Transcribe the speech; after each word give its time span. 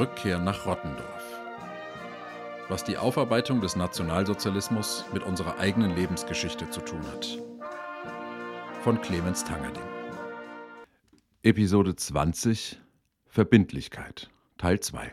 Rückkehr 0.00 0.38
nach 0.38 0.64
Rottendorf. 0.64 1.40
Was 2.68 2.84
die 2.84 2.96
Aufarbeitung 2.96 3.60
des 3.60 3.76
Nationalsozialismus 3.76 5.04
mit 5.12 5.22
unserer 5.24 5.58
eigenen 5.58 5.94
Lebensgeschichte 5.94 6.70
zu 6.70 6.80
tun 6.80 7.02
hat. 7.12 7.38
Von 8.82 9.00
Clemens 9.02 9.44
Tangerding. 9.44 9.82
Episode 11.42 11.96
20 11.96 12.80
Verbindlichkeit 13.26 14.30
Teil 14.56 14.80
2 14.80 15.12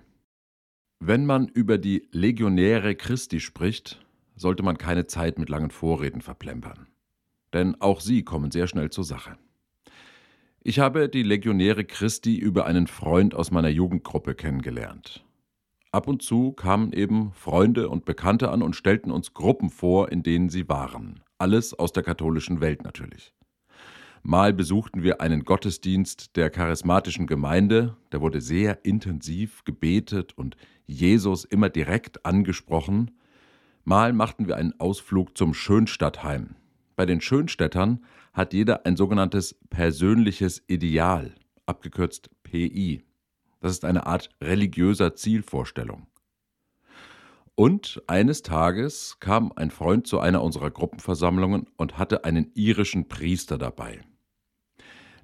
Wenn 0.99 1.25
man 1.25 1.49
über 1.49 1.77
die 1.77 2.07
Legionäre 2.11 2.95
Christi 2.95 3.39
spricht, 3.39 4.05
sollte 4.37 4.63
man 4.63 4.77
keine 4.77 5.07
Zeit 5.07 5.37
mit 5.37 5.49
langen 5.49 5.71
Vorreden 5.71 6.21
verplempern. 6.21 6.87
Denn 7.53 7.79
auch 7.81 7.99
sie 7.99 8.23
kommen 8.23 8.51
sehr 8.51 8.67
schnell 8.67 8.89
zur 8.89 9.03
Sache. 9.03 9.37
Ich 10.61 10.79
habe 10.79 11.09
die 11.09 11.23
Legionäre 11.23 11.85
Christi 11.85 12.37
über 12.37 12.65
einen 12.65 12.87
Freund 12.87 13.35
aus 13.35 13.51
meiner 13.51 13.69
Jugendgruppe 13.69 14.35
kennengelernt. 14.35 15.25
Ab 15.91 16.07
und 16.07 16.21
zu 16.21 16.51
kamen 16.51 16.93
eben 16.93 17.31
Freunde 17.31 17.89
und 17.89 18.05
Bekannte 18.05 18.51
an 18.51 18.61
und 18.61 18.75
stellten 18.75 19.11
uns 19.11 19.33
Gruppen 19.33 19.69
vor, 19.69 20.11
in 20.11 20.23
denen 20.23 20.49
sie 20.49 20.67
waren. 20.67 21.21
Alles 21.37 21.73
aus 21.73 21.93
der 21.93 22.03
katholischen 22.03 22.59
Welt 22.59 22.83
natürlich. 22.83 23.33
Mal 24.23 24.51
besuchten 24.51 25.03
wir 25.03 25.21
einen 25.21 25.45
Gottesdienst 25.45 26.35
der 26.35 26.49
charismatischen 26.49 27.27
Gemeinde, 27.27 27.95
der 28.11 28.19
wurde 28.19 28.41
sehr 28.41 28.83
intensiv 28.83 29.63
gebetet 29.63 30.37
und 30.37 30.57
Jesus 30.85 31.45
immer 31.45 31.69
direkt 31.69 32.25
angesprochen. 32.25 33.11
Mal 33.89 34.11
machten 34.11 34.49
wir 34.49 34.57
einen 34.57 34.77
Ausflug 34.81 35.37
zum 35.37 35.53
Schönstadtheim. 35.53 36.57
Bei 36.97 37.05
den 37.05 37.21
Schönstädtern 37.21 38.03
hat 38.33 38.51
jeder 38.51 38.85
ein 38.85 38.97
sogenanntes 38.97 39.57
persönliches 39.69 40.61
Ideal, 40.67 41.33
abgekürzt 41.65 42.29
PI. 42.43 43.05
Das 43.61 43.71
ist 43.71 43.85
eine 43.85 44.05
Art 44.05 44.29
religiöser 44.41 45.15
Zielvorstellung. 45.15 46.05
Und 47.55 48.03
eines 48.07 48.41
Tages 48.41 49.21
kam 49.21 49.53
ein 49.55 49.71
Freund 49.71 50.05
zu 50.05 50.19
einer 50.19 50.43
unserer 50.43 50.69
Gruppenversammlungen 50.69 51.67
und 51.77 51.97
hatte 51.97 52.25
einen 52.25 52.51
irischen 52.55 53.07
Priester 53.07 53.57
dabei. 53.57 54.01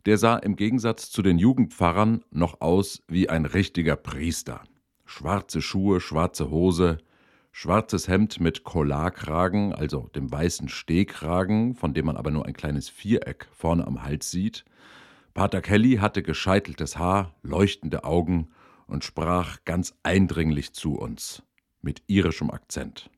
Der 0.06 0.18
sah 0.18 0.38
im 0.38 0.56
Gegensatz 0.56 1.12
zu 1.12 1.22
den 1.22 1.38
Jugendpfarrern 1.38 2.24
noch 2.32 2.62
aus 2.62 3.04
wie 3.10 3.28
ein 3.28 3.44
richtiger 3.44 3.98
Priester. 3.98 4.64
Schwarze 5.04 5.62
Schuhe, 5.62 6.00
schwarze 6.00 6.50
Hose, 6.50 7.00
schwarzes 7.54 8.08
Hemd 8.10 8.42
mit 8.42 8.64
Collarkragen, 8.64 9.74
also 9.74 10.10
dem 10.16 10.30
weißen 10.30 10.68
Stehkragen, 10.68 11.76
von 11.76 11.94
dem 11.94 12.08
man 12.08 12.18
aber 12.18 12.32
nur 12.32 12.46
ein 12.46 12.54
kleines 12.54 12.90
Viereck 12.90 13.48
vorne 13.54 13.88
am 13.88 14.04
Hals 14.04 14.30
sieht. 14.32 14.66
Pater 15.34 15.62
Kelly 15.62 15.98
hatte 15.98 16.24
gescheiteltes 16.24 16.98
Haar, 16.98 17.36
leuchtende 17.44 18.04
Augen 18.04 18.50
und 18.88 19.04
sprach 19.06 19.60
ganz 19.66 19.96
eindringlich 20.04 20.74
zu 20.74 20.96
uns, 20.96 21.44
mit 21.82 22.02
irischem 22.08 22.50
Akzent. 22.50 23.10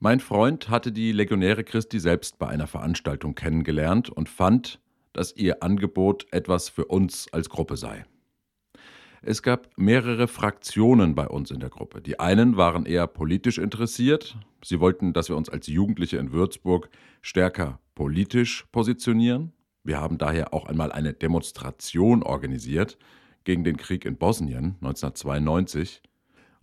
Mein 0.00 0.18
Freund 0.18 0.68
hatte 0.70 0.90
die 0.90 1.12
Legionäre 1.12 1.62
Christi 1.62 2.00
selbst 2.00 2.38
bei 2.38 2.48
einer 2.48 2.66
Veranstaltung 2.66 3.34
kennengelernt 3.34 4.08
und 4.08 4.28
fand, 4.28 4.80
dass 5.12 5.36
ihr 5.36 5.62
Angebot 5.62 6.26
etwas 6.32 6.70
für 6.70 6.86
uns 6.86 7.30
als 7.32 7.50
Gruppe 7.50 7.76
sei. 7.76 8.06
Es 9.24 9.40
gab 9.42 9.68
mehrere 9.76 10.26
Fraktionen 10.26 11.14
bei 11.14 11.28
uns 11.28 11.52
in 11.52 11.60
der 11.60 11.70
Gruppe. 11.70 12.02
Die 12.02 12.18
einen 12.18 12.56
waren 12.56 12.84
eher 12.84 13.06
politisch 13.06 13.58
interessiert. 13.58 14.36
Sie 14.64 14.80
wollten, 14.80 15.12
dass 15.12 15.28
wir 15.28 15.36
uns 15.36 15.48
als 15.48 15.68
Jugendliche 15.68 16.16
in 16.16 16.32
Würzburg 16.32 16.90
stärker 17.20 17.78
politisch 17.94 18.66
positionieren. 18.72 19.52
Wir 19.84 20.00
haben 20.00 20.18
daher 20.18 20.52
auch 20.52 20.66
einmal 20.66 20.90
eine 20.90 21.12
Demonstration 21.12 22.24
organisiert 22.24 22.98
gegen 23.44 23.62
den 23.62 23.76
Krieg 23.76 24.04
in 24.04 24.16
Bosnien 24.16 24.76
1992. 24.80 26.02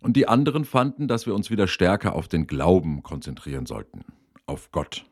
Und 0.01 0.17
die 0.17 0.27
anderen 0.27 0.65
fanden, 0.65 1.07
dass 1.07 1.25
wir 1.25 1.35
uns 1.35 1.49
wieder 1.49 1.67
stärker 1.67 2.13
auf 2.13 2.27
den 2.27 2.45
Glauben 2.45 3.03
konzentrieren 3.03 3.67
sollten, 3.67 4.03
auf 4.45 4.71
Gott. 4.71 5.05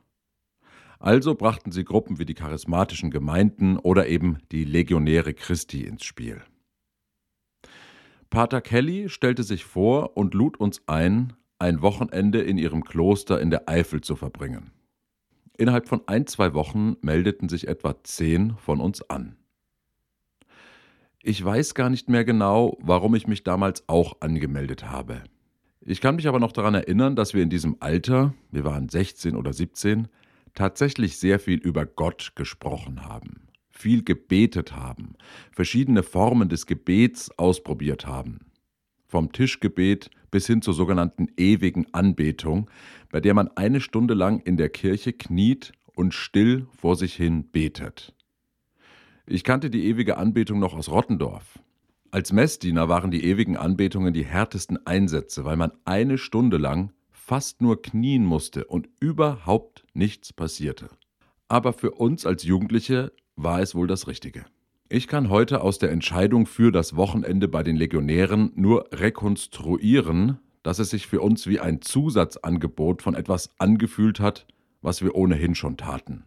Also 0.99 1.33
brachten 1.33 1.71
sie 1.71 1.85
Gruppen 1.85 2.19
wie 2.19 2.25
die 2.25 2.33
charismatischen 2.33 3.09
Gemeinden 3.09 3.77
oder 3.77 4.07
eben 4.07 4.39
die 4.51 4.65
Legionäre 4.65 5.33
Christi 5.33 5.83
ins 5.83 6.03
Spiel. 6.03 6.41
Pater 8.29 8.61
Kelly 8.61 9.09
stellte 9.09 9.43
sich 9.43 9.63
vor 9.63 10.17
und 10.17 10.33
lud 10.33 10.59
uns 10.59 10.81
ein, 10.87 11.33
ein 11.59 11.81
Wochenende 11.81 12.41
in 12.41 12.57
ihrem 12.57 12.83
Kloster 12.83 13.39
in 13.39 13.49
der 13.49 13.69
Eifel 13.69 14.01
zu 14.01 14.15
verbringen. 14.15 14.71
Innerhalb 15.57 15.87
von 15.87 16.01
ein, 16.07 16.27
zwei 16.27 16.53
Wochen 16.53 16.97
meldeten 17.01 17.49
sich 17.49 17.67
etwa 17.67 18.03
zehn 18.03 18.55
von 18.57 18.79
uns 18.79 19.09
an. 19.09 19.37
Ich 21.23 21.43
weiß 21.43 21.73
gar 21.73 21.89
nicht 21.89 22.09
mehr 22.09 22.25
genau, 22.25 22.77
warum 22.81 23.15
ich 23.15 23.27
mich 23.27 23.43
damals 23.43 23.87
auch 23.87 24.21
angemeldet 24.21 24.89
habe. 24.89 25.23
Ich 25.81 26.01
kann 26.01 26.17
mich 26.17 26.27
aber 26.27 26.39
noch 26.39 26.51
daran 26.51 26.75
erinnern, 26.75 27.15
dass 27.15 27.33
wir 27.33 27.41
in 27.41 27.49
diesem 27.49 27.77
Alter, 27.79 28.33
wir 28.51 28.65
waren 28.65 28.89
16 28.89 29.35
oder 29.35 29.53
17, 29.53 30.09
tatsächlich 30.53 31.17
sehr 31.17 31.39
viel 31.39 31.59
über 31.59 31.85
Gott 31.85 32.33
gesprochen 32.35 33.05
haben 33.05 33.46
viel 33.77 34.03
gebetet 34.03 34.75
haben, 34.75 35.15
verschiedene 35.51 36.03
Formen 36.03 36.49
des 36.49 36.65
Gebets 36.65 37.31
ausprobiert 37.37 38.07
haben. 38.07 38.39
Vom 39.07 39.31
Tischgebet 39.31 40.09
bis 40.31 40.47
hin 40.47 40.61
zur 40.61 40.73
sogenannten 40.73 41.27
ewigen 41.37 41.85
Anbetung, 41.93 42.69
bei 43.11 43.21
der 43.21 43.33
man 43.33 43.49
eine 43.55 43.79
Stunde 43.79 44.13
lang 44.13 44.39
in 44.39 44.57
der 44.57 44.69
Kirche 44.69 45.13
kniet 45.13 45.71
und 45.93 46.13
still 46.13 46.67
vor 46.75 46.95
sich 46.95 47.15
hin 47.15 47.49
betet. 47.51 48.13
Ich 49.25 49.43
kannte 49.43 49.69
die 49.69 49.85
ewige 49.85 50.17
Anbetung 50.17 50.59
noch 50.59 50.73
aus 50.73 50.89
Rottendorf. 50.89 51.59
Als 52.11 52.31
Messdiener 52.31 52.89
waren 52.89 53.11
die 53.11 53.25
ewigen 53.25 53.57
Anbetungen 53.57 54.13
die 54.13 54.25
härtesten 54.25 54.85
Einsätze, 54.85 55.45
weil 55.45 55.57
man 55.57 55.71
eine 55.85 56.17
Stunde 56.17 56.57
lang 56.57 56.93
fast 57.11 57.61
nur 57.61 57.81
knien 57.81 58.25
musste 58.25 58.65
und 58.65 58.89
überhaupt 58.99 59.85
nichts 59.93 60.31
passierte. 60.31 60.89
Aber 61.49 61.73
für 61.73 61.91
uns 61.91 62.25
als 62.25 62.43
Jugendliche 62.43 63.11
war 63.37 63.61
es 63.61 63.75
wohl 63.75 63.87
das 63.87 64.07
Richtige. 64.07 64.45
Ich 64.89 65.07
kann 65.07 65.29
heute 65.29 65.61
aus 65.61 65.79
der 65.79 65.91
Entscheidung 65.91 66.45
für 66.45 66.71
das 66.71 66.95
Wochenende 66.95 67.47
bei 67.47 67.63
den 67.63 67.75
Legionären 67.75 68.51
nur 68.55 68.87
rekonstruieren, 68.91 70.39
dass 70.63 70.79
es 70.79 70.89
sich 70.89 71.07
für 71.07 71.21
uns 71.21 71.47
wie 71.47 71.59
ein 71.59 71.81
Zusatzangebot 71.81 73.01
von 73.01 73.15
etwas 73.15 73.51
angefühlt 73.57 74.19
hat, 74.19 74.47
was 74.81 75.01
wir 75.01 75.15
ohnehin 75.15 75.55
schon 75.55 75.77
taten. 75.77 76.23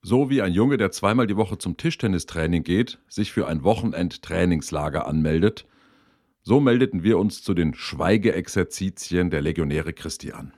So 0.00 0.30
wie 0.30 0.42
ein 0.42 0.52
Junge, 0.52 0.78
der 0.78 0.90
zweimal 0.90 1.26
die 1.28 1.36
Woche 1.36 1.58
zum 1.58 1.76
Tischtennistraining 1.76 2.64
geht, 2.64 2.98
sich 3.08 3.30
für 3.30 3.46
ein 3.46 3.62
Wochenendtrainingslager 3.62 5.06
anmeldet, 5.06 5.66
so 6.42 6.58
meldeten 6.58 7.04
wir 7.04 7.18
uns 7.18 7.42
zu 7.42 7.54
den 7.54 7.74
Schweigeexerzitien 7.74 9.30
der 9.30 9.42
Legionäre 9.42 9.92
Christi 9.92 10.32
an. 10.32 10.52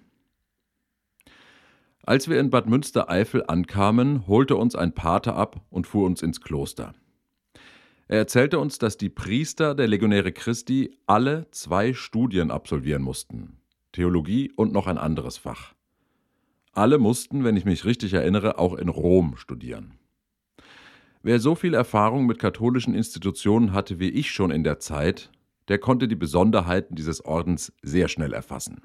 Als 2.06 2.28
wir 2.28 2.38
in 2.38 2.50
Bad 2.50 2.68
Münstereifel 2.68 3.44
ankamen, 3.48 4.26
holte 4.26 4.56
uns 4.56 4.74
ein 4.76 4.92
Pater 4.92 5.36
ab 5.36 5.62
und 5.70 5.86
fuhr 5.86 6.04
uns 6.04 6.20
ins 6.22 6.42
Kloster. 6.42 6.92
Er 8.08 8.18
erzählte 8.18 8.58
uns, 8.58 8.78
dass 8.78 8.98
die 8.98 9.08
Priester 9.08 9.74
der 9.74 9.88
Legionäre 9.88 10.30
Christi 10.30 10.98
alle 11.06 11.46
zwei 11.50 11.94
Studien 11.94 12.50
absolvieren 12.50 13.00
mussten: 13.00 13.56
Theologie 13.92 14.52
und 14.54 14.70
noch 14.70 14.86
ein 14.86 14.98
anderes 14.98 15.38
Fach. 15.38 15.72
Alle 16.72 16.98
mussten, 16.98 17.42
wenn 17.42 17.56
ich 17.56 17.64
mich 17.64 17.86
richtig 17.86 18.12
erinnere, 18.12 18.58
auch 18.58 18.74
in 18.74 18.90
Rom 18.90 19.38
studieren. 19.38 19.94
Wer 21.22 21.40
so 21.40 21.54
viel 21.54 21.72
Erfahrung 21.72 22.26
mit 22.26 22.38
katholischen 22.38 22.94
Institutionen 22.94 23.72
hatte 23.72 23.98
wie 23.98 24.10
ich 24.10 24.30
schon 24.30 24.50
in 24.50 24.62
der 24.62 24.78
Zeit, 24.78 25.30
der 25.68 25.78
konnte 25.78 26.06
die 26.06 26.16
Besonderheiten 26.16 26.96
dieses 26.96 27.24
Ordens 27.24 27.72
sehr 27.80 28.08
schnell 28.08 28.34
erfassen. 28.34 28.82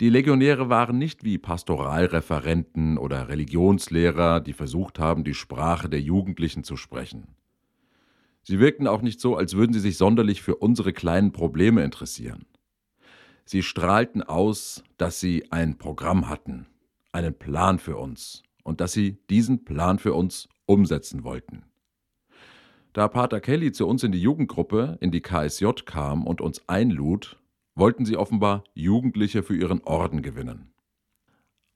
Die 0.00 0.10
Legionäre 0.10 0.68
waren 0.68 0.96
nicht 0.96 1.24
wie 1.24 1.38
Pastoralreferenten 1.38 2.98
oder 2.98 3.28
Religionslehrer, 3.28 4.40
die 4.40 4.52
versucht 4.52 5.00
haben, 5.00 5.24
die 5.24 5.34
Sprache 5.34 5.88
der 5.88 6.00
Jugendlichen 6.00 6.62
zu 6.62 6.76
sprechen. 6.76 7.34
Sie 8.44 8.60
wirkten 8.60 8.86
auch 8.86 9.02
nicht 9.02 9.20
so, 9.20 9.36
als 9.36 9.54
würden 9.54 9.72
sie 9.72 9.80
sich 9.80 9.98
sonderlich 9.98 10.40
für 10.40 10.54
unsere 10.54 10.92
kleinen 10.92 11.32
Probleme 11.32 11.82
interessieren. 11.82 12.46
Sie 13.44 13.64
strahlten 13.64 14.22
aus, 14.22 14.84
dass 14.98 15.18
sie 15.18 15.50
ein 15.50 15.78
Programm 15.78 16.28
hatten, 16.28 16.66
einen 17.10 17.36
Plan 17.36 17.80
für 17.80 17.96
uns 17.96 18.44
und 18.62 18.80
dass 18.80 18.92
sie 18.92 19.18
diesen 19.30 19.64
Plan 19.64 19.98
für 19.98 20.14
uns 20.14 20.48
umsetzen 20.66 21.24
wollten. 21.24 21.64
Da 22.92 23.08
Pater 23.08 23.40
Kelly 23.40 23.72
zu 23.72 23.86
uns 23.88 24.04
in 24.04 24.12
die 24.12 24.22
Jugendgruppe, 24.22 24.96
in 25.00 25.10
die 25.10 25.22
KSJ 25.22 25.66
kam 25.84 26.24
und 26.26 26.40
uns 26.40 26.68
einlud, 26.68 27.36
wollten 27.78 28.04
sie 28.04 28.16
offenbar 28.16 28.64
Jugendliche 28.74 29.42
für 29.42 29.56
ihren 29.56 29.82
Orden 29.84 30.22
gewinnen. 30.22 30.72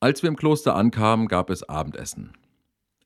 Als 0.01 0.23
wir 0.23 0.29
im 0.29 0.37
Kloster 0.37 0.75
ankamen, 0.75 1.29
gab 1.29 1.49
es 1.49 1.69
Abendessen. 1.69 2.33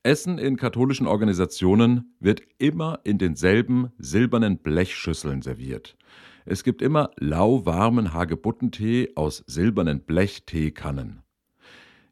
Essen 0.03 0.37
in 0.37 0.57
katholischen 0.57 1.05
Organisationen 1.05 2.15
wird 2.19 2.41
immer 2.57 2.99
in 3.03 3.17
denselben 3.17 3.91
silbernen 3.97 4.57
Blechschüsseln 4.57 5.41
serviert. 5.41 5.97
Es 6.45 6.63
gibt 6.63 6.81
immer 6.81 7.11
lauwarmen 7.17 8.13
Hagebuttentee 8.13 9.11
aus 9.15 9.43
silbernen 9.47 9.99
Blechteekannen. 9.99 11.23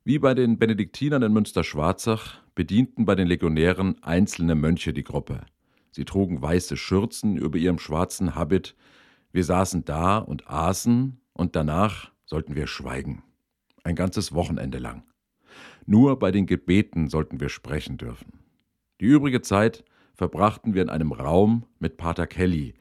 Wie 0.04 0.20
bei 0.20 0.34
den 0.34 0.60
Benediktinern 0.60 1.24
in 1.24 1.34
Münster-Schwarzach 1.34 2.44
bedienten 2.54 3.06
bei 3.06 3.16
den 3.16 3.28
Legionären 3.28 3.96
einzelne 4.04 4.54
Mönche 4.54 4.94
die 4.94 5.04
Gruppe. 5.04 5.46
Sie 5.92 6.06
trugen 6.06 6.42
weiße 6.42 6.78
Schürzen 6.78 7.38
über 7.38 7.58
ihrem 7.58 7.80
schwarzen 7.80 8.36
Habit. 8.36 8.76
Wir 9.36 9.44
saßen 9.44 9.84
da 9.84 10.20
und 10.20 10.50
aßen 10.50 11.20
und 11.34 11.58
danach 11.58 12.10
sollten 12.24 12.56
wir 12.56 12.68
schweigen. 12.68 13.22
Ein 13.84 13.96
ganzes 13.98 14.34
Wochenende 14.34 14.78
lang. 14.78 15.04
Nur 15.86 16.18
bei 16.20 16.32
den 16.32 16.46
Gebeten 16.46 17.10
sollten 17.10 17.42
wir 17.42 17.50
sprechen 17.50 17.98
dürfen. 17.98 18.40
Die 19.02 19.08
übrige 19.08 19.42
Zeit 19.42 19.84
verbrachten 20.14 20.74
wir 20.74 20.84
in 20.84 20.90
einem 20.90 21.12
Raum 21.12 21.66
mit 21.80 21.98
Pater 21.98 22.28
Kelly, 22.28 22.76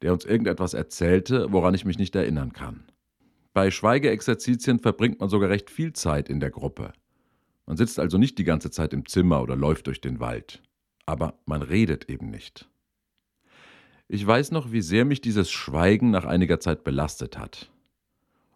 der 0.00 0.12
uns 0.12 0.24
irgendetwas 0.24 0.74
erzählte, 0.74 1.50
woran 1.50 1.74
ich 1.74 1.84
mich 1.84 1.98
nicht 1.98 2.14
erinnern 2.14 2.52
kann. 2.52 2.84
Bei 3.52 3.72
Schweigeexerzitien 3.72 4.78
verbringt 4.78 5.18
man 5.18 5.28
sogar 5.28 5.50
recht 5.50 5.70
viel 5.70 5.92
Zeit 5.92 6.28
in 6.28 6.38
der 6.38 6.52
Gruppe. 6.52 6.92
Man 7.66 7.76
sitzt 7.76 7.98
also 7.98 8.16
nicht 8.16 8.38
die 8.38 8.44
ganze 8.44 8.70
Zeit 8.70 8.92
im 8.92 9.06
Zimmer 9.06 9.42
oder 9.42 9.56
läuft 9.56 9.88
durch 9.88 10.00
den 10.00 10.20
Wald. 10.20 10.62
Aber 11.04 11.40
man 11.46 11.62
redet 11.62 12.08
eben 12.08 12.30
nicht. 12.30 12.70
Ich 14.08 14.24
weiß 14.24 14.52
noch, 14.52 14.70
wie 14.70 14.82
sehr 14.82 15.04
mich 15.04 15.20
dieses 15.20 15.50
Schweigen 15.50 16.10
nach 16.10 16.24
einiger 16.24 16.60
Zeit 16.60 16.84
belastet 16.84 17.38
hat. 17.38 17.72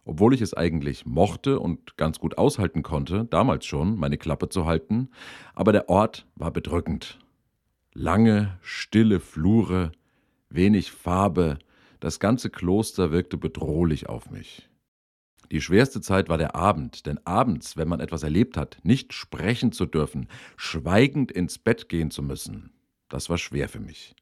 Obwohl 0.05 0.33
ich 0.33 0.39
es 0.39 0.53
eigentlich 0.53 1.05
mochte 1.05 1.59
und 1.59 1.97
ganz 1.97 2.19
gut 2.19 2.37
aushalten 2.37 2.83
konnte, 2.83 3.25
damals 3.25 3.65
schon, 3.65 3.97
meine 3.97 4.17
Klappe 4.17 4.47
zu 4.47 4.65
halten, 4.65 5.09
aber 5.53 5.73
der 5.73 5.89
Ort 5.89 6.25
war 6.35 6.51
bedrückend. 6.51 7.19
Lange, 7.93 8.57
stille 8.61 9.19
Flure, 9.19 9.91
wenig 10.49 10.91
Farbe, 10.91 11.59
das 11.99 12.21
ganze 12.21 12.49
Kloster 12.49 13.11
wirkte 13.11 13.37
bedrohlich 13.37 14.07
auf 14.07 14.31
mich. 14.31 14.69
Die 15.51 15.59
schwerste 15.59 15.99
Zeit 15.99 16.29
war 16.29 16.37
der 16.37 16.55
Abend, 16.55 17.05
denn 17.05 17.19
abends, 17.25 17.75
wenn 17.75 17.89
man 17.89 17.99
etwas 17.99 18.23
erlebt 18.23 18.55
hat, 18.55 18.79
nicht 18.83 19.11
sprechen 19.11 19.73
zu 19.73 19.85
dürfen, 19.85 20.29
schweigend 20.55 21.29
ins 21.29 21.59
Bett 21.59 21.89
gehen 21.89 22.09
zu 22.09 22.23
müssen, 22.23 22.71
das 23.09 23.29
war 23.29 23.37
schwer 23.37 23.67
für 23.67 23.81
mich. 23.81 24.15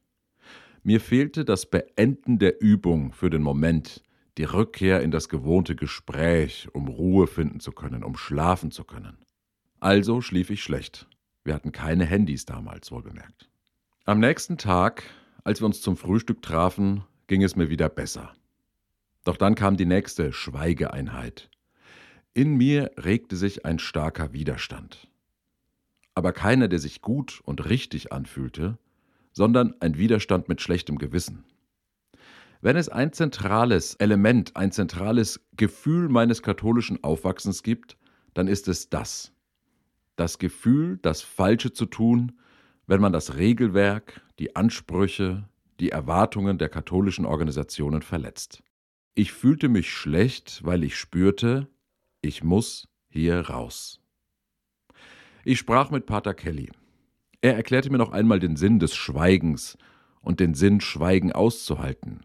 Mir 0.84 1.02
fehlte 1.02 1.44
das 1.44 1.66
Beenden 1.66 2.40
der 2.40 2.62
Übung 2.62 3.12
für 3.12 3.30
den 3.30 3.44
Moment, 3.44 4.04
die 4.38 4.46
Rückkehr 4.46 5.02
in 5.02 5.12
das 5.12 5.28
gewohnte 5.28 5.76
Gespräch, 5.76 6.70
um 6.72 6.88
Ruhe 6.88 7.28
finden 7.28 7.60
zu 7.60 7.72
können, 7.72 8.04
um 8.04 8.16
schlafen 8.16 8.72
zu 8.72 8.86
können. 8.86 9.18
Also 9.82 10.22
schlief 10.22 10.50
ich 10.50 10.64
schlecht. 10.64 11.08
Wir 11.44 11.54
hatten 11.54 11.72
keine 11.72 12.06
Handys 12.06 12.46
damals, 12.46 12.92
wohlbemerkt. 12.92 13.50
Am 14.06 14.20
nächsten 14.20 14.58
Tag, 14.58 15.04
als 15.44 15.62
wir 15.62 15.66
uns 15.66 15.82
zum 15.82 15.98
Frühstück 15.98 16.42
trafen, 16.42 17.04
ging 17.28 17.44
es 17.44 17.56
mir 17.56 17.70
wieder 17.70 17.90
besser. 17.90 18.34
Doch 19.26 19.38
dann 19.38 19.56
kam 19.56 19.76
die 19.76 19.86
nächste 19.86 20.32
Schweigeeinheit. 20.32 21.50
In 22.34 22.56
mir 22.56 22.92
regte 22.98 23.36
sich 23.36 23.66
ein 23.66 23.80
starker 23.80 24.32
Widerstand. 24.32 25.10
Aber 26.16 26.32
keiner, 26.32 26.68
der 26.68 26.80
sich 26.80 27.02
gut 27.02 27.42
und 27.44 27.70
richtig 27.70 28.12
anfühlte, 28.12 28.78
sondern 29.32 29.76
ein 29.80 29.98
Widerstand 29.98 30.50
mit 30.50 30.62
schlechtem 30.62 30.98
Gewissen. 30.98 31.46
Wenn 32.62 32.76
es 32.76 32.90
ein 32.90 33.14
zentrales 33.14 33.96
Element, 33.96 34.56
ein 34.58 34.72
zentrales 34.72 35.40
Gefühl 35.56 36.10
meines 36.10 36.42
katholischen 36.42 37.04
Aufwachsens 37.04 37.64
gibt, 37.64 37.98
dann 38.34 38.48
ist 38.48 38.68
es 38.68 38.90
das. 38.90 39.34
Das 40.18 40.40
Gefühl, 40.40 40.98
das 41.02 41.22
Falsche 41.22 41.72
zu 41.72 41.86
tun, 41.86 42.34
wenn 42.86 43.00
man 43.00 43.14
das 43.14 43.36
Regelwerk, 43.36 44.22
die 44.40 44.56
Ansprüche, 44.56 45.48
die 45.80 45.90
Erwartungen 45.90 46.58
der 46.58 46.68
katholischen 46.68 47.26
Organisationen 47.26 48.02
verletzt. 48.02 48.62
Ich 49.16 49.32
fühlte 49.32 49.70
mich 49.70 49.92
schlecht, 49.92 50.62
weil 50.64 50.84
ich 50.84 50.98
spürte, 50.98 51.68
ich 52.22 52.44
muss 52.44 52.90
hier 53.08 53.40
raus. 53.40 54.02
Ich 55.46 55.60
sprach 55.60 55.92
mit 55.92 56.06
Pater 56.06 56.34
Kelly. 56.34 56.70
Er 57.42 57.56
erklärte 57.56 57.90
mir 57.90 57.98
noch 57.98 58.12
einmal 58.12 58.40
den 58.40 58.56
Sinn 58.56 58.80
des 58.80 58.96
Schweigens 58.96 59.78
und 60.22 60.40
den 60.40 60.54
Sinn, 60.54 60.82
Schweigen 60.82 61.32
auszuhalten. 61.32 62.22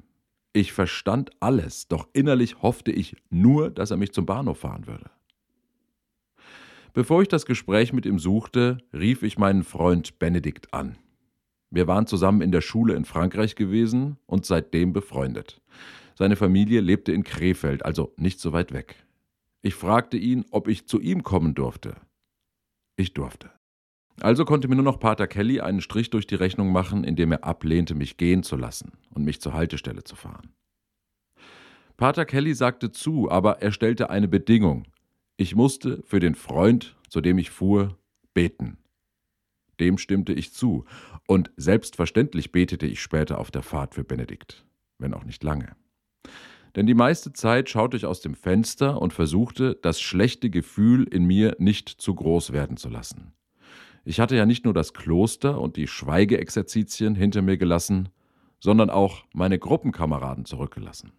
Ich 0.52 0.72
verstand 0.72 1.30
alles, 1.40 1.88
doch 1.88 2.08
innerlich 2.12 2.62
hoffte 2.62 2.90
ich 2.92 3.16
nur, 3.30 3.70
dass 3.70 3.90
er 3.90 3.96
mich 3.96 4.12
zum 4.12 4.26
Bahnhof 4.26 4.58
fahren 4.58 4.86
würde. 4.86 5.10
Bevor 6.92 7.22
ich 7.22 7.28
das 7.28 7.44
Gespräch 7.44 7.92
mit 7.92 8.06
ihm 8.06 8.20
suchte, 8.20 8.78
rief 8.92 9.24
ich 9.24 9.36
meinen 9.36 9.64
Freund 9.64 10.20
Benedikt 10.20 10.72
an. 10.72 10.96
Wir 11.70 11.88
waren 11.88 12.06
zusammen 12.06 12.40
in 12.40 12.52
der 12.52 12.60
Schule 12.60 12.94
in 12.94 13.04
Frankreich 13.04 13.56
gewesen 13.56 14.16
und 14.26 14.46
seitdem 14.46 14.92
befreundet. 14.92 15.60
Seine 16.16 16.36
Familie 16.36 16.80
lebte 16.80 17.10
in 17.10 17.24
Krefeld, 17.24 17.84
also 17.84 18.14
nicht 18.16 18.38
so 18.38 18.52
weit 18.52 18.72
weg. 18.72 19.04
Ich 19.60 19.74
fragte 19.74 20.16
ihn, 20.16 20.44
ob 20.52 20.68
ich 20.68 20.86
zu 20.86 21.00
ihm 21.00 21.24
kommen 21.24 21.56
durfte. 21.56 21.96
Ich 22.94 23.12
durfte. 23.12 23.50
Also 24.20 24.44
konnte 24.44 24.68
mir 24.68 24.76
nur 24.76 24.84
noch 24.84 25.00
Pater 25.00 25.26
Kelly 25.26 25.60
einen 25.60 25.80
Strich 25.80 26.10
durch 26.10 26.26
die 26.26 26.36
Rechnung 26.36 26.72
machen, 26.72 27.04
indem 27.04 27.32
er 27.32 27.44
ablehnte, 27.44 27.94
mich 27.94 28.16
gehen 28.16 28.42
zu 28.42 28.56
lassen 28.56 28.92
und 29.10 29.24
mich 29.24 29.40
zur 29.40 29.54
Haltestelle 29.54 30.04
zu 30.04 30.16
fahren. 30.16 30.54
Pater 31.96 32.24
Kelly 32.24 32.54
sagte 32.54 32.92
zu, 32.92 33.30
aber 33.30 33.62
er 33.62 33.72
stellte 33.72 34.10
eine 34.10 34.28
Bedingung. 34.28 34.84
Ich 35.36 35.54
musste 35.54 36.02
für 36.04 36.20
den 36.20 36.34
Freund, 36.34 36.96
zu 37.08 37.20
dem 37.20 37.38
ich 37.38 37.50
fuhr, 37.50 37.98
beten. 38.34 38.78
Dem 39.80 39.98
stimmte 39.98 40.32
ich 40.32 40.52
zu, 40.52 40.84
und 41.26 41.50
selbstverständlich 41.56 42.52
betete 42.52 42.86
ich 42.86 43.00
später 43.00 43.38
auf 43.38 43.50
der 43.50 43.62
Fahrt 43.62 43.94
für 43.94 44.04
Benedikt, 44.04 44.64
wenn 44.98 45.14
auch 45.14 45.24
nicht 45.24 45.42
lange 45.42 45.74
denn 46.76 46.86
die 46.86 46.94
meiste 46.94 47.32
Zeit 47.32 47.70
schaute 47.70 47.96
ich 47.96 48.06
aus 48.06 48.20
dem 48.20 48.34
Fenster 48.34 49.00
und 49.00 49.12
versuchte, 49.12 49.78
das 49.80 50.00
schlechte 50.00 50.50
Gefühl 50.50 51.04
in 51.04 51.24
mir 51.24 51.56
nicht 51.58 51.88
zu 51.88 52.14
groß 52.14 52.52
werden 52.52 52.76
zu 52.76 52.88
lassen. 52.88 53.32
Ich 54.04 54.20
hatte 54.20 54.36
ja 54.36 54.46
nicht 54.46 54.64
nur 54.64 54.74
das 54.74 54.92
Kloster 54.92 55.60
und 55.60 55.76
die 55.76 55.86
Schweigeexerzitien 55.86 57.14
hinter 57.14 57.42
mir 57.42 57.56
gelassen, 57.56 58.10
sondern 58.60 58.90
auch 58.90 59.24
meine 59.32 59.58
Gruppenkameraden 59.58 60.44
zurückgelassen. 60.44 61.12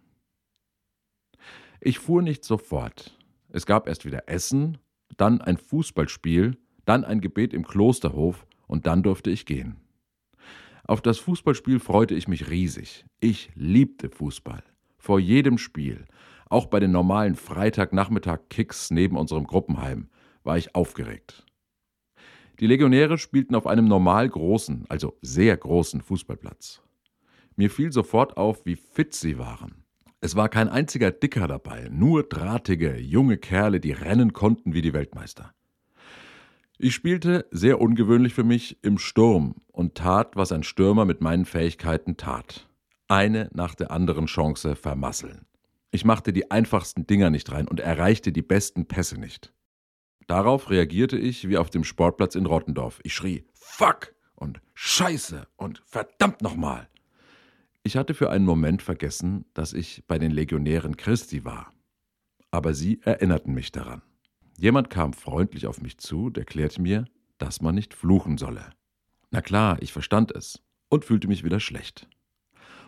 Ich 1.80 1.98
fuhr 1.98 2.22
nicht 2.22 2.44
sofort. 2.44 3.16
Es 3.50 3.66
gab 3.66 3.86
erst 3.88 4.04
wieder 4.04 4.28
Essen, 4.28 4.78
dann 5.16 5.40
ein 5.40 5.56
Fußballspiel, 5.56 6.56
dann 6.84 7.04
ein 7.04 7.20
Gebet 7.20 7.52
im 7.52 7.66
Klosterhof 7.66 8.46
und 8.66 8.86
dann 8.86 9.02
durfte 9.02 9.30
ich 9.30 9.46
gehen. 9.46 9.76
Auf 10.84 11.00
das 11.00 11.18
Fußballspiel 11.18 11.80
freute 11.80 12.14
ich 12.14 12.28
mich 12.28 12.50
riesig. 12.50 13.04
Ich 13.20 13.50
liebte 13.54 14.08
Fußball 14.08 14.62
vor 15.06 15.20
jedem 15.20 15.56
Spiel, 15.56 16.04
auch 16.48 16.66
bei 16.66 16.80
den 16.80 16.90
normalen 16.90 17.36
Freitagnachmittag-Kicks 17.36 18.90
neben 18.90 19.16
unserem 19.16 19.46
Gruppenheim, 19.46 20.08
war 20.42 20.58
ich 20.58 20.74
aufgeregt. 20.74 21.46
Die 22.60 22.66
Legionäre 22.66 23.18
spielten 23.18 23.54
auf 23.54 23.66
einem 23.66 23.86
normal 23.86 24.28
großen, 24.28 24.86
also 24.88 25.16
sehr 25.20 25.56
großen 25.56 26.00
Fußballplatz. 26.00 26.82
Mir 27.56 27.70
fiel 27.70 27.92
sofort 27.92 28.36
auf, 28.36 28.64
wie 28.64 28.76
fit 28.76 29.14
sie 29.14 29.38
waren. 29.38 29.84
Es 30.20 30.36
war 30.36 30.48
kein 30.48 30.68
einziger 30.68 31.10
Dicker 31.10 31.46
dabei, 31.46 31.88
nur 31.90 32.22
drahtige, 32.22 32.96
junge 32.98 33.36
Kerle, 33.36 33.80
die 33.80 33.92
rennen 33.92 34.32
konnten 34.32 34.74
wie 34.74 34.82
die 34.82 34.94
Weltmeister. 34.94 35.52
Ich 36.78 36.94
spielte, 36.94 37.46
sehr 37.50 37.80
ungewöhnlich 37.80 38.34
für 38.34 38.44
mich, 38.44 38.78
im 38.82 38.98
Sturm 38.98 39.56
und 39.72 39.94
tat, 39.94 40.36
was 40.36 40.52
ein 40.52 40.62
Stürmer 40.62 41.04
mit 41.04 41.20
meinen 41.20 41.44
Fähigkeiten 41.44 42.16
tat 42.16 42.66
eine 43.08 43.50
nach 43.52 43.74
der 43.74 43.90
anderen 43.90 44.26
Chance 44.26 44.76
vermasseln. 44.76 45.46
Ich 45.90 46.04
machte 46.04 46.32
die 46.32 46.50
einfachsten 46.50 47.06
Dinger 47.06 47.30
nicht 47.30 47.50
rein 47.52 47.68
und 47.68 47.80
erreichte 47.80 48.32
die 48.32 48.42
besten 48.42 48.86
Pässe 48.86 49.18
nicht. 49.18 49.52
Darauf 50.26 50.70
reagierte 50.70 51.18
ich 51.18 51.48
wie 51.48 51.56
auf 51.56 51.70
dem 51.70 51.84
Sportplatz 51.84 52.34
in 52.34 52.46
Rottendorf. 52.46 53.00
Ich 53.04 53.14
schrie 53.14 53.44
Fuck 53.54 54.14
und 54.34 54.60
Scheiße 54.74 55.46
und 55.56 55.82
verdammt 55.86 56.42
nochmal. 56.42 56.88
Ich 57.82 57.96
hatte 57.96 58.14
für 58.14 58.30
einen 58.30 58.44
Moment 58.44 58.82
vergessen, 58.82 59.44
dass 59.54 59.72
ich 59.72 60.04
bei 60.06 60.18
den 60.18 60.32
Legionären 60.32 60.96
Christi 60.96 61.44
war. 61.44 61.72
Aber 62.50 62.74
sie 62.74 63.00
erinnerten 63.02 63.54
mich 63.54 63.70
daran. 63.70 64.02
Jemand 64.58 64.90
kam 64.90 65.12
freundlich 65.12 65.66
auf 65.66 65.80
mich 65.80 65.98
zu 65.98 66.26
und 66.26 66.38
erklärte 66.38 66.82
mir, 66.82 67.04
dass 67.38 67.60
man 67.60 67.74
nicht 67.74 67.94
fluchen 67.94 68.38
solle. 68.38 68.70
Na 69.30 69.40
klar, 69.40 69.76
ich 69.80 69.92
verstand 69.92 70.34
es 70.34 70.62
und 70.88 71.04
fühlte 71.04 71.28
mich 71.28 71.44
wieder 71.44 71.60
schlecht 71.60 72.08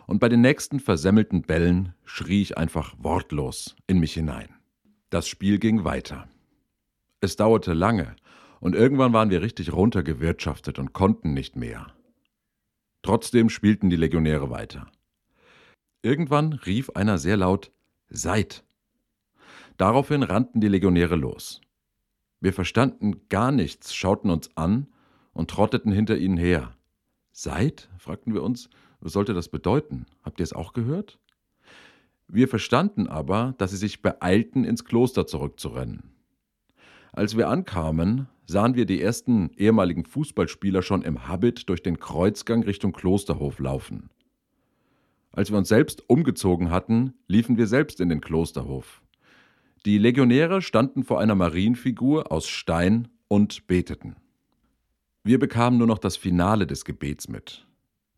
und 0.09 0.17
bei 0.17 0.27
den 0.27 0.41
nächsten 0.41 0.79
versemmelten 0.79 1.43
Bällen 1.43 1.93
schrie 2.03 2.41
ich 2.41 2.57
einfach 2.57 2.95
wortlos 2.97 3.75
in 3.85 3.99
mich 3.99 4.15
hinein. 4.15 4.49
Das 5.11 5.27
Spiel 5.27 5.59
ging 5.59 5.83
weiter. 5.83 6.27
Es 7.21 7.35
dauerte 7.35 7.73
lange, 7.73 8.15
und 8.59 8.75
irgendwann 8.75 9.13
waren 9.13 9.29
wir 9.29 9.41
richtig 9.41 9.73
runtergewirtschaftet 9.73 10.79
und 10.79 10.93
konnten 10.93 11.33
nicht 11.33 11.55
mehr. 11.55 11.87
Trotzdem 13.01 13.49
spielten 13.49 13.89
die 13.89 13.95
Legionäre 13.95 14.49
weiter. 14.49 14.91
Irgendwann 16.01 16.53
rief 16.53 16.89
einer 16.91 17.17
sehr 17.17 17.37
laut 17.37 17.71
Seid. 18.09 18.63
Daraufhin 19.77 20.23
rannten 20.23 20.61
die 20.61 20.67
Legionäre 20.67 21.15
los. 21.15 21.61
Wir 22.41 22.53
verstanden 22.53 23.27
gar 23.29 23.51
nichts, 23.51 23.93
schauten 23.93 24.29
uns 24.29 24.55
an 24.55 24.87
und 25.33 25.49
trotteten 25.49 25.91
hinter 25.91 26.17
ihnen 26.17 26.37
her. 26.37 26.75
Seid? 27.31 27.89
fragten 27.97 28.33
wir 28.33 28.43
uns. 28.43 28.69
Was 29.01 29.13
sollte 29.13 29.33
das 29.33 29.49
bedeuten? 29.49 30.05
Habt 30.23 30.39
ihr 30.39 30.43
es 30.43 30.53
auch 30.53 30.73
gehört? 30.73 31.19
Wir 32.27 32.47
verstanden 32.47 33.07
aber, 33.07 33.55
dass 33.57 33.71
sie 33.71 33.77
sich 33.77 34.01
beeilten, 34.01 34.63
ins 34.63 34.85
Kloster 34.85 35.25
zurückzurennen. 35.25 36.18
Als 37.11 37.35
wir 37.35 37.49
ankamen, 37.49 38.27
sahen 38.45 38.75
wir 38.75 38.85
die 38.85 39.01
ersten 39.01 39.51
ehemaligen 39.57 40.05
Fußballspieler 40.05 40.81
schon 40.81 41.01
im 41.01 41.27
Habit 41.27 41.69
durch 41.69 41.83
den 41.83 41.99
Kreuzgang 41.99 42.63
Richtung 42.63 42.93
Klosterhof 42.93 43.59
laufen. 43.59 44.09
Als 45.31 45.51
wir 45.51 45.57
uns 45.57 45.69
selbst 45.69 46.09
umgezogen 46.09 46.71
hatten, 46.71 47.13
liefen 47.27 47.57
wir 47.57 47.67
selbst 47.67 47.99
in 47.99 48.09
den 48.09 48.21
Klosterhof. 48.21 49.01
Die 49.85 49.97
Legionäre 49.97 50.61
standen 50.61 51.03
vor 51.03 51.19
einer 51.19 51.35
Marienfigur 51.35 52.31
aus 52.31 52.47
Stein 52.47 53.07
und 53.27 53.67
beteten. 53.67 54.15
Wir 55.23 55.39
bekamen 55.39 55.77
nur 55.77 55.87
noch 55.87 55.99
das 55.99 56.17
Finale 56.17 56.65
des 56.65 56.85
Gebets 56.85 57.27
mit. 57.27 57.67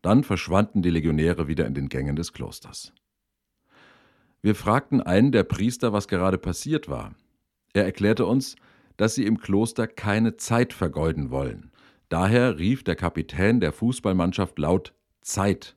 Dann 0.00 0.24
verschwanden 0.24 0.82
die 0.82 0.90
Legionäre 0.90 1.46
wieder 1.46 1.66
in 1.66 1.74
den 1.74 1.88
Gängen 1.88 2.16
des 2.16 2.32
Klosters. 2.32 2.92
Wir 4.40 4.54
fragten 4.54 5.00
einen 5.00 5.30
der 5.30 5.44
Priester, 5.44 5.92
was 5.92 6.08
gerade 6.08 6.38
passiert 6.38 6.88
war. 6.88 7.14
Er 7.74 7.84
erklärte 7.84 8.26
uns, 8.26 8.56
dass 9.02 9.16
sie 9.16 9.26
im 9.26 9.38
Kloster 9.38 9.88
keine 9.88 10.36
Zeit 10.36 10.72
vergeuden 10.72 11.32
wollen. 11.32 11.72
Daher 12.08 12.60
rief 12.60 12.84
der 12.84 12.94
Kapitän 12.94 13.58
der 13.58 13.72
Fußballmannschaft 13.72 14.56
laut 14.60 14.94
Zeit 15.22 15.74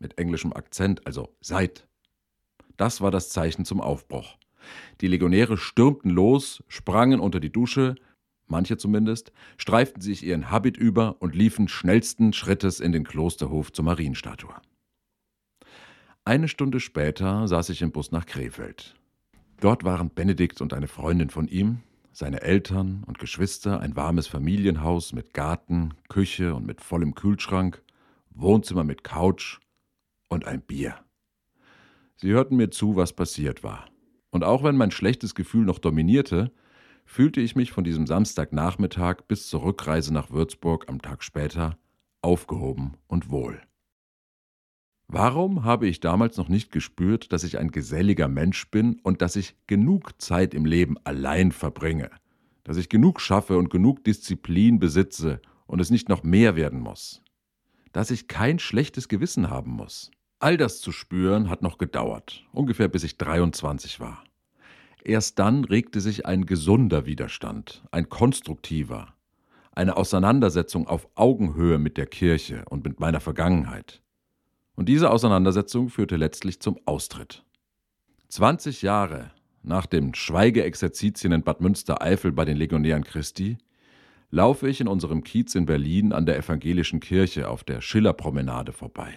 mit 0.00 0.18
englischem 0.18 0.52
Akzent, 0.52 1.06
also 1.06 1.36
seid. 1.40 1.86
Das 2.76 3.00
war 3.00 3.12
das 3.12 3.28
Zeichen 3.28 3.64
zum 3.64 3.80
Aufbruch. 3.80 4.38
Die 5.00 5.06
Legionäre 5.06 5.56
stürmten 5.56 6.10
los, 6.10 6.64
sprangen 6.66 7.20
unter 7.20 7.38
die 7.38 7.52
Dusche, 7.52 7.94
manche 8.48 8.76
zumindest, 8.76 9.30
streiften 9.56 10.02
sich 10.02 10.26
ihren 10.26 10.50
Habit 10.50 10.76
über 10.76 11.22
und 11.22 11.36
liefen 11.36 11.68
schnellsten 11.68 12.32
Schrittes 12.32 12.80
in 12.80 12.90
den 12.90 13.04
Klosterhof 13.04 13.72
zur 13.72 13.84
Marienstatue. 13.84 14.52
Eine 16.24 16.48
Stunde 16.48 16.80
später 16.80 17.46
saß 17.46 17.68
ich 17.68 17.82
im 17.82 17.92
Bus 17.92 18.10
nach 18.10 18.26
Krefeld. 18.26 18.96
Dort 19.60 19.84
waren 19.84 20.10
Benedikt 20.12 20.60
und 20.60 20.72
eine 20.72 20.88
Freundin 20.88 21.30
von 21.30 21.46
ihm, 21.46 21.84
seine 22.14 22.42
Eltern 22.42 23.02
und 23.06 23.18
Geschwister, 23.18 23.80
ein 23.80 23.96
warmes 23.96 24.28
Familienhaus 24.28 25.12
mit 25.12 25.34
Garten, 25.34 25.94
Küche 26.08 26.54
und 26.54 26.64
mit 26.64 26.80
vollem 26.80 27.14
Kühlschrank, 27.14 27.82
Wohnzimmer 28.30 28.84
mit 28.84 29.02
Couch 29.02 29.58
und 30.28 30.46
ein 30.46 30.60
Bier. 30.60 30.94
Sie 32.16 32.30
hörten 32.30 32.56
mir 32.56 32.70
zu, 32.70 32.94
was 32.94 33.12
passiert 33.12 33.64
war. 33.64 33.86
Und 34.30 34.44
auch 34.44 34.62
wenn 34.62 34.76
mein 34.76 34.92
schlechtes 34.92 35.34
Gefühl 35.34 35.64
noch 35.64 35.78
dominierte, 35.80 36.52
fühlte 37.04 37.40
ich 37.40 37.56
mich 37.56 37.72
von 37.72 37.84
diesem 37.84 38.06
Samstagnachmittag 38.06 39.22
bis 39.28 39.48
zur 39.48 39.64
Rückreise 39.64 40.14
nach 40.14 40.30
Würzburg 40.30 40.88
am 40.88 41.02
Tag 41.02 41.22
später 41.24 41.76
aufgehoben 42.22 42.96
und 43.08 43.28
wohl. 43.28 43.60
Warum 45.08 45.64
habe 45.64 45.86
ich 45.86 46.00
damals 46.00 46.36
noch 46.36 46.48
nicht 46.48 46.72
gespürt, 46.72 47.32
dass 47.32 47.44
ich 47.44 47.58
ein 47.58 47.70
geselliger 47.70 48.28
Mensch 48.28 48.70
bin 48.70 48.98
und 49.02 49.22
dass 49.22 49.36
ich 49.36 49.54
genug 49.66 50.20
Zeit 50.20 50.54
im 50.54 50.64
Leben 50.64 50.96
allein 51.04 51.52
verbringe, 51.52 52.10
dass 52.64 52.78
ich 52.78 52.88
genug 52.88 53.20
schaffe 53.20 53.58
und 53.58 53.70
genug 53.70 54.02
Disziplin 54.04 54.78
besitze 54.78 55.40
und 55.66 55.80
es 55.80 55.90
nicht 55.90 56.08
noch 56.08 56.22
mehr 56.22 56.56
werden 56.56 56.80
muss, 56.80 57.22
dass 57.92 58.10
ich 58.10 58.28
kein 58.28 58.58
schlechtes 58.58 59.08
Gewissen 59.08 59.50
haben 59.50 59.72
muss? 59.72 60.10
All 60.40 60.56
das 60.56 60.80
zu 60.80 60.90
spüren 60.90 61.48
hat 61.48 61.62
noch 61.62 61.78
gedauert, 61.78 62.44
ungefähr 62.52 62.88
bis 62.88 63.04
ich 63.04 63.16
23 63.18 64.00
war. 64.00 64.24
Erst 65.04 65.38
dann 65.38 65.64
regte 65.64 66.00
sich 66.00 66.26
ein 66.26 66.46
gesunder 66.46 67.06
Widerstand, 67.06 67.84
ein 67.90 68.08
konstruktiver, 68.08 69.14
eine 69.72 69.96
Auseinandersetzung 69.96 70.86
auf 70.86 71.08
Augenhöhe 71.14 71.78
mit 71.78 71.98
der 71.98 72.06
Kirche 72.06 72.64
und 72.70 72.84
mit 72.84 73.00
meiner 73.00 73.20
Vergangenheit. 73.20 74.03
Und 74.76 74.88
diese 74.88 75.10
Auseinandersetzung 75.10 75.88
führte 75.88 76.16
letztlich 76.16 76.60
zum 76.60 76.78
Austritt. 76.84 77.44
20 78.28 78.82
Jahre 78.82 79.30
nach 79.62 79.86
dem 79.86 80.14
Schweigeexerzitien 80.14 81.32
in 81.32 81.42
Bad 81.42 81.60
Münstereifel 81.60 82.32
bei 82.32 82.44
den 82.44 82.56
Legionären 82.56 83.04
Christi 83.04 83.58
laufe 84.30 84.68
ich 84.68 84.80
in 84.80 84.88
unserem 84.88 85.22
Kiez 85.22 85.54
in 85.54 85.66
Berlin 85.66 86.12
an 86.12 86.26
der 86.26 86.36
evangelischen 86.36 87.00
Kirche 87.00 87.48
auf 87.48 87.62
der 87.62 87.80
Schillerpromenade 87.80 88.72
vorbei. 88.72 89.14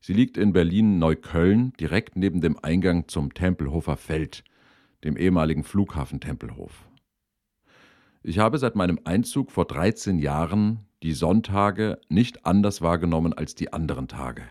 Sie 0.00 0.14
liegt 0.14 0.38
in 0.38 0.52
Berlin-Neukölln 0.52 1.74
direkt 1.78 2.16
neben 2.16 2.40
dem 2.40 2.58
Eingang 2.62 3.08
zum 3.08 3.34
Tempelhofer 3.34 3.96
Feld, 3.96 4.44
dem 5.04 5.16
ehemaligen 5.16 5.64
Flughafen 5.64 6.20
Tempelhof. 6.20 6.88
Ich 8.22 8.38
habe 8.38 8.58
seit 8.58 8.76
meinem 8.76 9.00
Einzug 9.04 9.50
vor 9.50 9.66
13 9.66 10.18
Jahren 10.18 10.87
die 11.02 11.12
Sonntage 11.12 12.00
nicht 12.08 12.44
anders 12.44 12.82
wahrgenommen 12.82 13.32
als 13.32 13.54
die 13.54 13.72
anderen 13.72 14.08
Tage. 14.08 14.42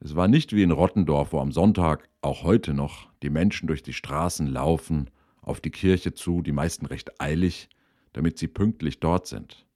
Es 0.00 0.16
war 0.16 0.28
nicht 0.28 0.54
wie 0.54 0.62
in 0.62 0.70
Rottendorf, 0.70 1.32
wo 1.32 1.40
am 1.40 1.52
Sonntag, 1.52 2.08
auch 2.22 2.42
heute 2.42 2.74
noch, 2.74 3.08
die 3.22 3.30
Menschen 3.30 3.66
durch 3.66 3.82
die 3.82 3.92
Straßen 3.92 4.46
laufen, 4.46 5.10
auf 5.42 5.60
die 5.60 5.70
Kirche 5.70 6.14
zu, 6.14 6.42
die 6.42 6.52
meisten 6.52 6.86
recht 6.86 7.20
eilig, 7.20 7.68
damit 8.12 8.38
sie 8.38 8.48
pünktlich 8.48 9.00
dort 9.00 9.26
sind. 9.26 9.66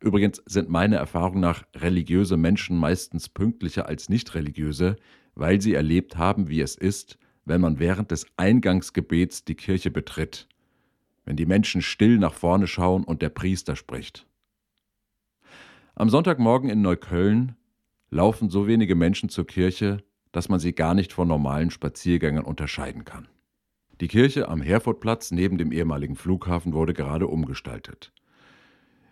Übrigens 0.00 0.42
sind 0.46 0.68
meiner 0.68 0.96
Erfahrung 0.96 1.40
nach 1.40 1.64
religiöse 1.74 2.36
Menschen 2.36 2.76
meistens 2.76 3.28
pünktlicher 3.28 3.86
als 3.86 4.08
nicht 4.08 4.34
religiöse, 4.34 4.96
weil 5.34 5.60
sie 5.60 5.74
erlebt 5.74 6.16
haben, 6.16 6.48
wie 6.48 6.60
es 6.60 6.74
ist, 6.74 7.18
wenn 7.44 7.60
man 7.60 7.78
während 7.78 8.10
des 8.10 8.26
Eingangsgebets 8.36 9.44
die 9.44 9.54
Kirche 9.54 9.90
betritt, 9.90 10.48
wenn 11.24 11.36
die 11.36 11.46
Menschen 11.46 11.82
still 11.82 12.18
nach 12.18 12.34
vorne 12.34 12.66
schauen 12.66 13.04
und 13.04 13.22
der 13.22 13.28
Priester 13.28 13.76
spricht. 13.76 14.26
Am 15.98 16.10
Sonntagmorgen 16.10 16.68
in 16.68 16.82
Neukölln 16.82 17.56
laufen 18.10 18.50
so 18.50 18.66
wenige 18.66 18.94
Menschen 18.94 19.30
zur 19.30 19.46
Kirche, 19.46 20.04
dass 20.30 20.50
man 20.50 20.60
sie 20.60 20.74
gar 20.74 20.92
nicht 20.92 21.14
von 21.14 21.26
normalen 21.26 21.70
Spaziergängern 21.70 22.44
unterscheiden 22.44 23.06
kann. 23.06 23.28
Die 24.02 24.08
Kirche 24.08 24.50
am 24.50 24.60
Herfordplatz 24.60 25.30
neben 25.30 25.56
dem 25.56 25.72
ehemaligen 25.72 26.14
Flughafen 26.14 26.74
wurde 26.74 26.92
gerade 26.92 27.26
umgestaltet. 27.28 28.12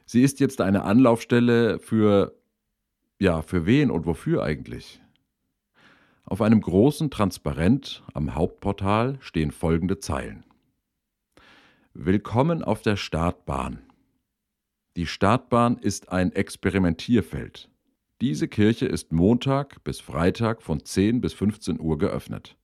Sie 0.04 0.20
ist 0.20 0.40
jetzt 0.40 0.60
eine 0.60 0.82
Anlaufstelle 0.82 1.78
für 1.78 2.38
ja, 3.18 3.40
für 3.40 3.64
wen 3.64 3.90
und 3.90 4.04
wofür 4.04 4.42
eigentlich? 4.42 5.00
Auf 6.26 6.42
einem 6.42 6.60
großen 6.60 7.10
Transparent 7.10 8.02
am 8.12 8.34
Hauptportal 8.34 9.16
stehen 9.20 9.52
folgende 9.52 10.00
Zeilen. 10.00 10.44
Willkommen 11.94 12.62
auf 12.62 12.82
der 12.82 12.96
Startbahn. 12.96 13.83
Die 14.96 15.06
Startbahn 15.06 15.76
ist 15.76 16.12
ein 16.12 16.30
Experimentierfeld. 16.30 17.68
Diese 18.20 18.46
Kirche 18.46 18.86
ist 18.86 19.10
Montag 19.10 19.82
bis 19.82 19.98
Freitag 19.98 20.62
von 20.62 20.84
10 20.84 21.20
bis 21.20 21.32
15 21.32 21.80
Uhr 21.80 21.98
geöffnet. 21.98 22.56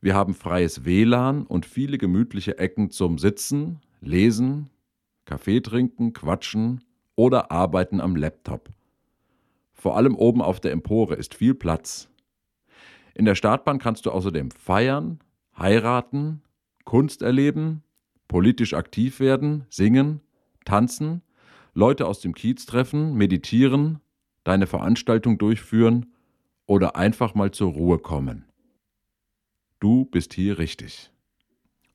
Wir 0.00 0.14
haben 0.14 0.34
freies 0.34 0.84
WLAN 0.84 1.44
und 1.44 1.66
viele 1.66 1.98
gemütliche 1.98 2.58
Ecken 2.58 2.90
zum 2.90 3.18
Sitzen, 3.18 3.80
Lesen, 4.00 4.70
Kaffee 5.24 5.60
trinken, 5.60 6.12
quatschen 6.12 6.84
oder 7.16 7.50
arbeiten 7.50 8.00
am 8.00 8.14
Laptop. 8.14 8.70
Vor 9.72 9.96
allem 9.96 10.14
oben 10.14 10.40
auf 10.40 10.60
der 10.60 10.70
Empore 10.70 11.16
ist 11.16 11.34
viel 11.34 11.54
Platz. 11.56 12.08
In 13.12 13.24
der 13.24 13.34
Startbahn 13.34 13.80
kannst 13.80 14.06
du 14.06 14.12
außerdem 14.12 14.52
feiern, 14.52 15.18
heiraten, 15.58 16.42
Kunst 16.84 17.22
erleben, 17.22 17.82
politisch 18.28 18.72
aktiv 18.72 19.18
werden, 19.18 19.66
singen, 19.68 20.20
tanzen, 20.64 21.22
Leute 21.74 22.06
aus 22.06 22.20
dem 22.20 22.34
Kiez 22.34 22.66
treffen, 22.66 23.14
meditieren, 23.14 24.00
deine 24.44 24.66
Veranstaltung 24.66 25.38
durchführen 25.38 26.06
oder 26.66 26.96
einfach 26.96 27.34
mal 27.34 27.50
zur 27.50 27.72
Ruhe 27.72 27.98
kommen. 27.98 28.44
Du 29.80 30.04
bist 30.04 30.32
hier 30.34 30.58
richtig. 30.58 31.10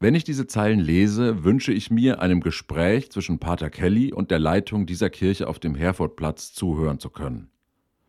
Wenn 0.01 0.15
ich 0.15 0.23
diese 0.23 0.47
Zeilen 0.47 0.79
lese, 0.79 1.43
wünsche 1.43 1.73
ich 1.73 1.91
mir, 1.91 2.21
einem 2.21 2.41
Gespräch 2.41 3.09
zwischen 3.11 3.39
Pater 3.39 3.69
Kelly 3.69 4.13
und 4.13 4.31
der 4.31 4.39
Leitung 4.39 4.85
dieser 4.85 5.09
Kirche 5.09 5.47
auf 5.47 5.59
dem 5.59 5.75
Herfordplatz 5.75 6.53
zuhören 6.53 6.99
zu 6.99 7.09
können. 7.09 7.49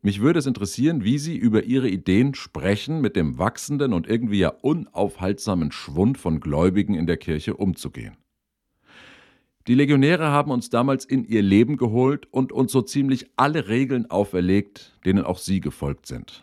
Mich 0.02 0.20
würde 0.20 0.38
es 0.38 0.46
interessieren, 0.46 1.04
wie 1.04 1.18
Sie 1.18 1.36
über 1.36 1.64
Ihre 1.64 1.88
Ideen 1.88 2.34
sprechen, 2.34 3.00
mit 3.00 3.16
dem 3.16 3.38
wachsenden 3.38 3.92
und 3.92 4.08
irgendwie 4.08 4.38
ja 4.38 4.48
unaufhaltsamen 4.48 5.72
Schwund 5.72 6.16
von 6.16 6.40
Gläubigen 6.40 6.94
in 6.94 7.06
der 7.06 7.16
Kirche 7.16 7.56
umzugehen. 7.56 8.16
Die 9.66 9.74
Legionäre 9.74 10.28
haben 10.28 10.50
uns 10.50 10.70
damals 10.70 11.04
in 11.04 11.24
ihr 11.24 11.42
Leben 11.42 11.76
geholt 11.76 12.26
und 12.30 12.50
uns 12.50 12.72
so 12.72 12.80
ziemlich 12.80 13.30
alle 13.36 13.68
Regeln 13.68 14.10
auferlegt, 14.10 14.98
denen 15.04 15.24
auch 15.24 15.38
sie 15.38 15.60
gefolgt 15.60 16.06
sind. 16.06 16.42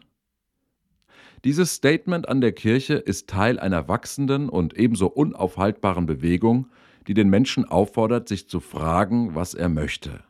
Dieses 1.44 1.74
Statement 1.74 2.28
an 2.30 2.42
der 2.42 2.52
Kirche 2.52 2.96
ist 2.96 3.30
Teil 3.30 3.60
einer 3.60 3.88
wachsenden 3.88 4.50
und 4.50 4.78
ebenso 4.78 5.08
unaufhaltbaren 5.08 6.06
Bewegung, 6.06 6.68
die 7.08 7.14
den 7.14 7.30
Menschen 7.30 7.66
auffordert, 7.66 8.28
sich 8.28 8.50
zu 8.50 8.60
fragen, 8.60 9.34
was 9.34 9.54
er 9.54 9.70
möchte. 9.70 10.24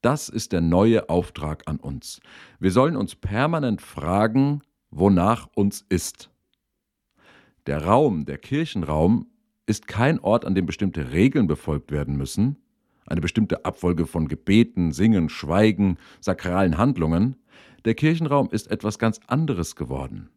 Das 0.00 0.28
ist 0.28 0.52
der 0.52 0.60
neue 0.60 1.08
Auftrag 1.08 1.62
an 1.66 1.78
uns. 1.78 2.20
Wir 2.58 2.72
sollen 2.72 2.96
uns 2.96 3.14
permanent 3.14 3.80
fragen, 3.80 4.62
wonach 4.90 5.48
uns 5.54 5.84
ist. 5.88 6.28
Der 7.66 7.84
Raum, 7.84 8.24
der 8.24 8.38
Kirchenraum, 8.38 9.28
ist 9.66 9.86
kein 9.86 10.18
Ort, 10.20 10.44
an 10.44 10.54
dem 10.54 10.66
bestimmte 10.66 11.12
Regeln 11.12 11.46
befolgt 11.46 11.90
werden 11.90 12.16
müssen, 12.16 12.56
eine 13.06 13.20
bestimmte 13.20 13.64
Abfolge 13.64 14.06
von 14.06 14.28
Gebeten, 14.28 14.92
Singen, 14.92 15.28
Schweigen, 15.28 15.98
sakralen 16.20 16.78
Handlungen. 16.78 17.36
Der 17.84 17.94
Kirchenraum 17.94 18.48
ist 18.50 18.70
etwas 18.70 18.98
ganz 18.98 19.20
anderes 19.26 19.76
geworden. 19.76 20.30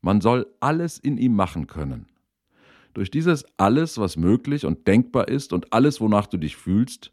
Man 0.00 0.20
soll 0.20 0.46
alles 0.60 0.98
in 0.98 1.18
ihm 1.18 1.34
machen 1.34 1.66
können. 1.66 2.06
Durch 2.94 3.10
dieses 3.10 3.44
alles, 3.58 3.98
was 3.98 4.16
möglich 4.16 4.64
und 4.64 4.86
denkbar 4.86 5.28
ist 5.28 5.52
und 5.52 5.72
alles, 5.72 6.00
wonach 6.00 6.26
du 6.26 6.38
dich 6.38 6.56
fühlst, 6.56 7.12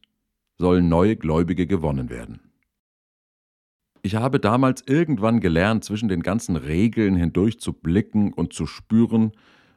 sollen 0.58 0.88
neue 0.88 1.16
Gläubige 1.16 1.68
gewonnen 1.68 2.10
werden. 2.10 2.40
Ich 4.02 4.16
habe 4.16 4.40
damals 4.40 4.84
irgendwann 4.88 5.40
gelernt, 5.40 5.84
zwischen 5.84 6.10
den 6.10 6.22
ganzen 6.22 6.56
Regeln 6.56 7.16
hindurch 7.16 7.60
zu 7.60 7.74
blicken 7.74 8.34
und 8.34 8.54
zu 8.54 8.68
spüren, 8.68 9.32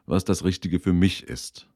was 0.05 0.23
das 0.23 0.43
Richtige 0.43 0.79
für 0.79 0.93
mich 0.93 1.23
ist. 1.23 1.68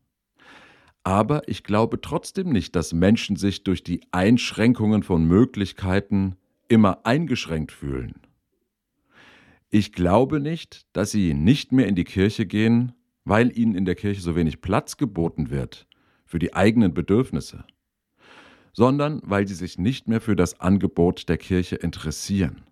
Aber 1.04 1.48
ich 1.50 1.64
glaube 1.64 2.00
trotzdem 2.00 2.50
nicht, 2.50 2.76
dass 2.76 2.94
Menschen 2.94 3.36
sich 3.36 3.64
durch 3.64 3.84
die 3.84 4.02
Einschränkungen 4.12 5.04
von 5.04 5.26
Möglichkeiten 5.26 6.38
immer 6.70 7.06
eingeschränkt 7.06 7.72
fühlen. 7.72 8.22
Ich 9.70 9.92
glaube 9.92 10.40
nicht, 10.40 10.86
dass 10.94 11.12
sie 11.12 11.34
nicht 11.34 11.72
mehr 11.72 11.88
in 11.88 11.96
die 11.96 12.04
Kirche 12.04 12.46
gehen, 12.46 12.94
weil 13.26 13.58
ihnen 13.58 13.76
in 13.76 13.86
der 13.86 13.96
Kirche 13.96 14.22
so 14.22 14.36
wenig 14.36 14.62
Platz 14.62 14.98
geboten 14.98 15.50
wird 15.50 15.88
für 16.26 16.40
die 16.40 16.54
eigenen 16.54 16.94
Bedürfnisse, 16.94 17.66
sondern 18.72 19.22
weil 19.24 19.48
sie 19.48 19.56
sich 19.56 19.78
nicht 19.78 20.08
mehr 20.08 20.22
für 20.22 20.36
das 20.36 20.60
Angebot 20.60 21.28
der 21.28 21.38
Kirche 21.38 21.76
interessieren, 21.76 22.64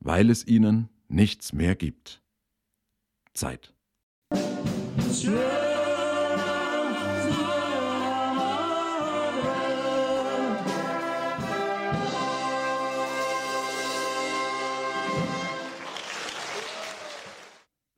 weil 0.00 0.30
es 0.30 0.46
ihnen 0.46 0.88
nichts 1.08 1.52
mehr 1.52 1.74
gibt. 1.74 2.22
Zeit. 3.32 3.74
Sure. 5.10 5.55